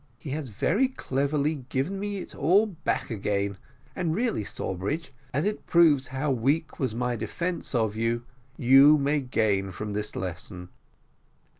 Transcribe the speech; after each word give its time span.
He 0.17 0.31
has 0.31 0.49
very 0.49 0.87
cleverly 0.87 1.63
given 1.69 1.99
me 1.99 2.17
it 2.17 2.33
all 2.33 2.65
back 2.65 3.11
again; 3.11 3.59
and 3.95 4.15
really, 4.15 4.43
Sawbridge, 4.43 5.11
as 5.31 5.45
it 5.45 5.67
proves 5.67 6.07
how 6.07 6.31
weak 6.31 6.79
was 6.79 6.95
my 6.95 7.15
defence 7.15 7.75
of 7.75 7.95
you, 7.95 8.23
you 8.57 8.97
may 8.97 9.21
gain 9.21 9.69
from 9.69 9.93
this 9.93 10.15
lesson." 10.15 10.69